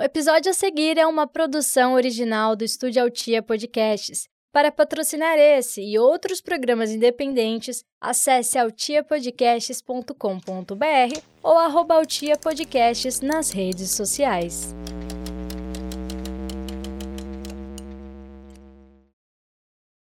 [0.00, 4.26] O episódio a seguir é uma produção original do Estúdio Altia Podcasts.
[4.50, 12.00] Para patrocinar esse e outros programas independentes, acesse altiapodcasts.com.br ou arroba
[13.20, 14.74] nas redes sociais.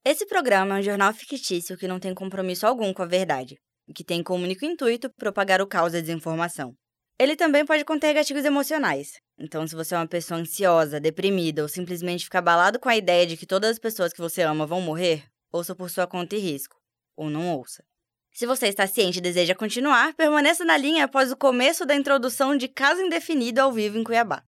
[0.06, 3.58] Esse programa é um jornal fictício que não tem compromisso algum com a verdade
[3.88, 6.76] e que tem como único intuito propagar o caos da desinformação.
[7.20, 9.20] Ele também pode conter gatilhos emocionais.
[9.40, 13.26] Então, se você é uma pessoa ansiosa, deprimida ou simplesmente fica abalado com a ideia
[13.26, 16.40] de que todas as pessoas que você ama vão morrer, ouça por sua conta e
[16.40, 16.76] risco.
[17.16, 17.84] Ou não ouça.
[18.32, 22.56] Se você está ciente e deseja continuar, permaneça na linha após o começo da introdução
[22.56, 24.44] de Caso Indefinido ao vivo em Cuiabá.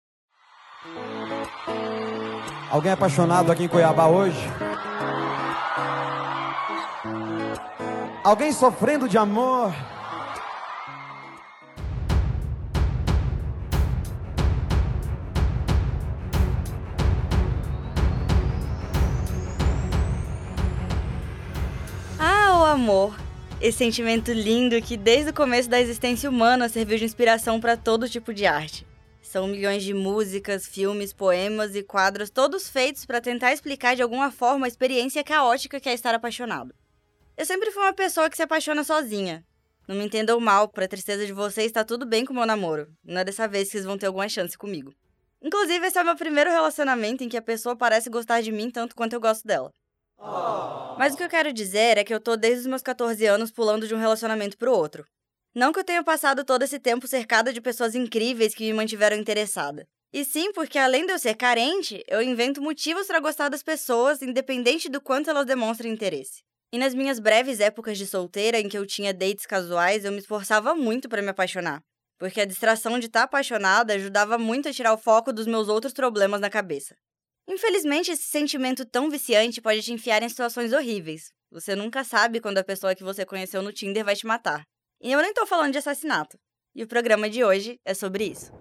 [2.70, 4.38] Alguém apaixonado aqui em Cuiabá hoje?
[8.26, 9.74] Alguém sofrendo de amor?
[22.78, 23.18] Amor!
[23.60, 28.08] Esse sentimento lindo que desde o começo da existência humana serviu de inspiração para todo
[28.08, 28.86] tipo de arte.
[29.20, 34.30] São milhões de músicas, filmes, poemas e quadros, todos feitos para tentar explicar de alguma
[34.30, 36.72] forma a experiência caótica que é estar apaixonado.
[37.36, 39.44] Eu sempre fui uma pessoa que se apaixona sozinha.
[39.88, 42.88] Não me entendam mal, pra tristeza de vocês, tá tudo bem com o meu namoro.
[43.04, 44.94] Não é dessa vez que vocês vão ter alguma chance comigo.
[45.42, 48.70] Inclusive, esse é o meu primeiro relacionamento em que a pessoa parece gostar de mim
[48.70, 49.72] tanto quanto eu gosto dela.
[50.98, 53.52] Mas o que eu quero dizer é que eu tô desde os meus 14 anos
[53.52, 55.06] pulando de um relacionamento pro outro.
[55.54, 59.18] Não que eu tenha passado todo esse tempo cercada de pessoas incríveis que me mantiveram
[59.18, 59.88] interessada.
[60.14, 64.22] E sim porque, além de eu ser carente, eu invento motivos para gostar das pessoas,
[64.22, 66.42] independente do quanto elas demonstrem interesse.
[66.72, 70.20] E nas minhas breves épocas de solteira, em que eu tinha dates casuais, eu me
[70.20, 71.82] esforçava muito para me apaixonar.
[72.18, 75.68] Porque a distração de estar tá apaixonada ajudava muito a tirar o foco dos meus
[75.68, 76.96] outros problemas na cabeça.
[77.48, 81.32] Infelizmente, esse sentimento tão viciante pode te enfiar em situações horríveis.
[81.50, 84.66] Você nunca sabe quando a pessoa que você conheceu no Tinder vai te matar.
[85.02, 86.38] E eu nem tô falando de assassinato.
[86.76, 88.52] E o programa de hoje é sobre isso.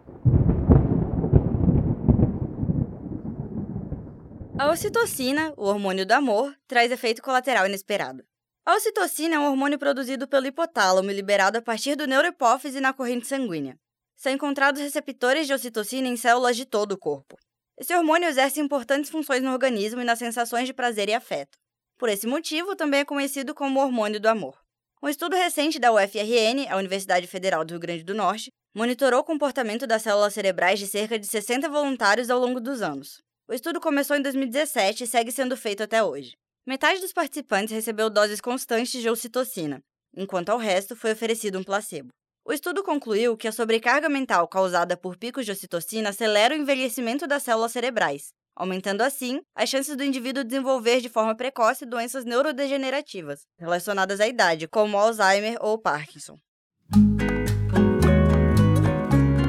[4.58, 8.24] A ocitocina, o hormônio do amor, traz efeito colateral inesperado.
[8.64, 12.92] A ocitocina é um hormônio produzido pelo hipotálamo e liberado a partir do neurohipófise na
[12.92, 13.76] corrente sanguínea.
[14.14, 17.36] São encontrados receptores de ocitocina em células de todo o corpo.
[17.78, 21.58] Esse hormônio exerce importantes funções no organismo e nas sensações de prazer e afeto.
[21.98, 24.58] Por esse motivo, também é conhecido como hormônio do amor.
[25.02, 29.24] Um estudo recente da UFRN, a Universidade Federal do Rio Grande do Norte, monitorou o
[29.24, 33.20] comportamento das células cerebrais de cerca de 60 voluntários ao longo dos anos.
[33.46, 36.34] O estudo começou em 2017 e segue sendo feito até hoje.
[36.66, 39.82] Metade dos participantes recebeu doses constantes de ocitocina,
[40.16, 42.08] enquanto ao resto foi oferecido um placebo.
[42.48, 47.26] O estudo concluiu que a sobrecarga mental causada por picos de ocitocina acelera o envelhecimento
[47.26, 53.40] das células cerebrais, aumentando assim as chances do indivíduo desenvolver de forma precoce doenças neurodegenerativas
[53.58, 56.38] relacionadas à idade, como Alzheimer ou Parkinson.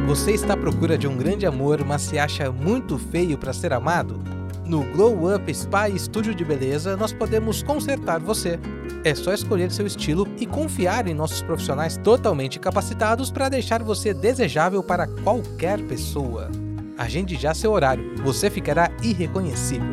[0.07, 3.73] Você está à procura de um grande amor, mas se acha muito feio para ser
[3.73, 4.36] amado?
[4.67, 8.59] No Glow Up Spa e Estúdio de Beleza, nós podemos consertar você.
[9.01, 14.13] É só escolher seu estilo e confiar em nossos profissionais totalmente capacitados para deixar você
[14.13, 16.51] desejável para qualquer pessoa.
[16.97, 19.87] Agende já seu horário, você ficará irreconhecível.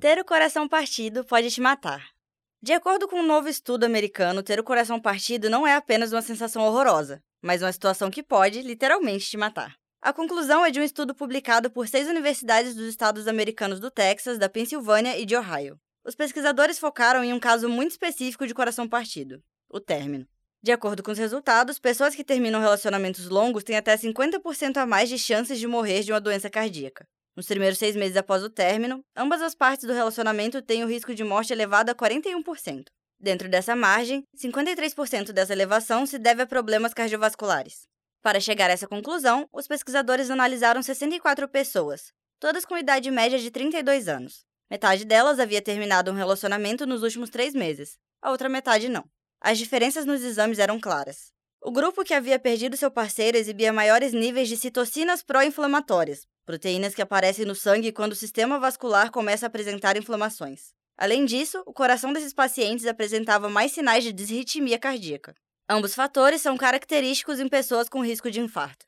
[0.00, 2.19] Ter o coração partido pode te matar.
[2.62, 6.20] De acordo com um novo estudo americano, ter o coração partido não é apenas uma
[6.20, 9.76] sensação horrorosa, mas uma situação que pode, literalmente, te matar.
[10.02, 14.38] A conclusão é de um estudo publicado por seis universidades dos estados americanos do Texas,
[14.38, 15.80] da Pensilvânia e de Ohio.
[16.04, 20.26] Os pesquisadores focaram em um caso muito específico de coração partido: o término.
[20.62, 25.08] De acordo com os resultados, pessoas que terminam relacionamentos longos têm até 50% a mais
[25.08, 27.06] de chances de morrer de uma doença cardíaca.
[27.36, 31.14] Nos primeiros seis meses após o término, ambas as partes do relacionamento têm o risco
[31.14, 32.84] de morte elevado a 41%.
[33.18, 37.86] Dentro dessa margem, 53% dessa elevação se deve a problemas cardiovasculares.
[38.22, 43.50] Para chegar a essa conclusão, os pesquisadores analisaram 64 pessoas, todas com idade média de
[43.50, 44.44] 32 anos.
[44.70, 49.04] Metade delas havia terminado um relacionamento nos últimos três meses, a outra metade não.
[49.40, 51.32] As diferenças nos exames eram claras.
[51.62, 57.02] O grupo que havia perdido seu parceiro exibia maiores níveis de citocinas pró-inflamatórias, proteínas que
[57.02, 60.72] aparecem no sangue quando o sistema vascular começa a apresentar inflamações.
[60.98, 65.32] Além disso, o coração desses pacientes apresentava mais sinais de desritmia cardíaca.
[65.68, 68.84] Ambos fatores são característicos em pessoas com risco de infarto.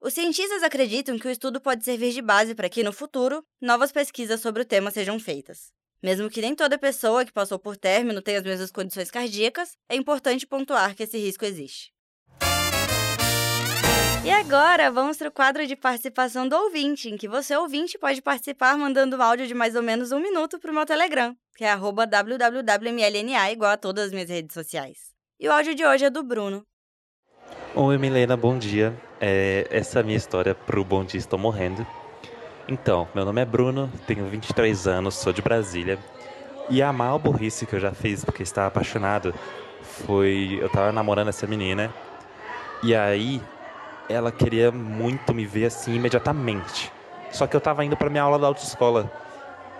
[0.00, 3.92] Os cientistas acreditam que o estudo pode servir de base para que, no futuro, novas
[3.92, 5.70] pesquisas sobre o tema sejam feitas.
[6.02, 9.94] Mesmo que nem toda pessoa que passou por término tenha as mesmas condições cardíacas, é
[9.94, 11.93] importante pontuar que esse risco existe.
[14.24, 18.22] E agora, vamos para o quadro de participação do ouvinte, em que você, ouvinte, pode
[18.22, 21.62] participar mandando um áudio de mais ou menos um minuto para o meu Telegram, que
[21.62, 24.96] é www.mlna, igual a todas as minhas redes sociais.
[25.38, 26.62] E o áudio de hoje é do Bruno.
[27.74, 28.98] Oi, Milena, bom dia.
[29.20, 31.86] É, essa é a minha história pro Bom Dia Estou Morrendo.
[32.66, 35.98] Então, meu nome é Bruno, tenho 23 anos, sou de Brasília.
[36.70, 39.34] E a maior burrice que eu já fiz porque estava apaixonado
[39.82, 40.58] foi.
[40.62, 41.92] Eu tava namorando essa menina.
[42.82, 43.42] E aí,
[44.08, 46.92] ela queria muito me ver assim imediatamente.
[47.30, 49.10] Só que eu tava indo para minha aula da autoescola.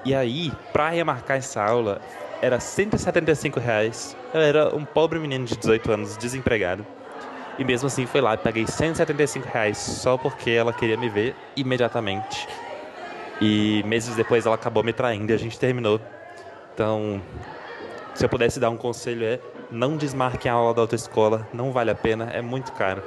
[0.04, 2.00] E aí, pra remarcar essa aula,
[2.42, 4.16] era 175 reais.
[4.32, 6.84] Eu era um pobre menino de 18 anos, desempregado.
[7.58, 12.48] E mesmo assim foi lá, paguei 175 reais só porque ela queria me ver imediatamente.
[13.40, 16.00] E meses depois ela acabou me traindo e a gente terminou.
[16.74, 17.22] Então,
[18.14, 19.38] se eu pudesse dar um conselho é
[19.70, 23.02] não desmarquem a aula da autoescola, não vale a pena, é muito caro.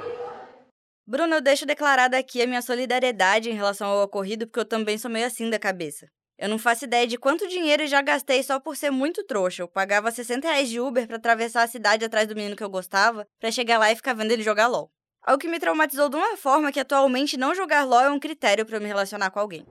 [1.10, 4.98] Bruno, eu deixo declarada aqui a minha solidariedade em relação ao ocorrido, porque eu também
[4.98, 6.06] sou meio assim da cabeça.
[6.36, 9.62] Eu não faço ideia de quanto dinheiro eu já gastei só por ser muito trouxa.
[9.62, 12.68] Eu pagava 60 reais de Uber para atravessar a cidade atrás do menino que eu
[12.68, 14.92] gostava, para chegar lá e ficar vendo ele jogar LOL.
[15.22, 18.66] Algo que me traumatizou de uma forma que atualmente não jogar LOL é um critério
[18.66, 19.66] para me relacionar com alguém.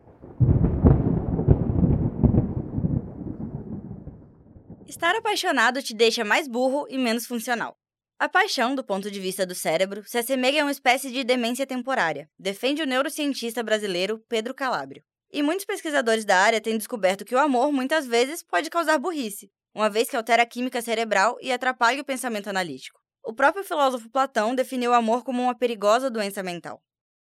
[4.87, 7.77] Estar apaixonado te deixa mais burro e menos funcional.
[8.19, 11.67] A paixão, do ponto de vista do cérebro, se assemelha a uma espécie de demência
[11.67, 15.03] temporária, defende o neurocientista brasileiro Pedro Calabrio.
[15.31, 19.51] E muitos pesquisadores da área têm descoberto que o amor, muitas vezes, pode causar burrice,
[19.71, 22.99] uma vez que altera a química cerebral e atrapalha o pensamento analítico.
[23.23, 26.81] O próprio filósofo Platão definiu o amor como uma perigosa doença mental.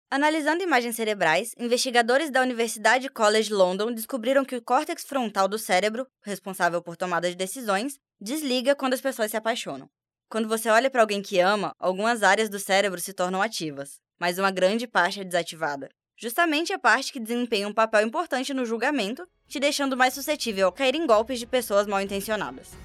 [0.10, 6.06] Analisando imagens cerebrais, investigadores da Universidade College London descobriram que o córtex frontal do cérebro,
[6.22, 9.90] responsável por tomada de decisões, desliga quando as pessoas se apaixonam.
[10.31, 14.39] Quando você olha para alguém que ama, algumas áreas do cérebro se tornam ativas, mas
[14.39, 15.89] uma grande parte é desativada
[16.22, 20.72] justamente a parte que desempenha um papel importante no julgamento, te deixando mais suscetível a
[20.72, 22.78] cair em golpes de pessoas mal intencionadas.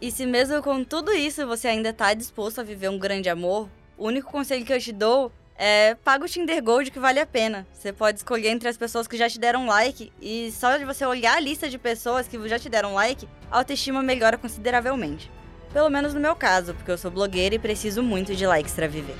[0.00, 3.68] E se mesmo com tudo isso você ainda está disposto a viver um grande amor,
[3.98, 7.26] o único conselho que eu te dou é paga o Tinder Gold que vale a
[7.26, 7.66] pena.
[7.74, 11.04] Você pode escolher entre as pessoas que já te deram like e só de você
[11.04, 15.30] olhar a lista de pessoas que já te deram like, a autoestima melhora consideravelmente.
[15.76, 18.88] Pelo menos no meu caso, porque eu sou blogueira e preciso muito de likes para
[18.88, 19.14] viver.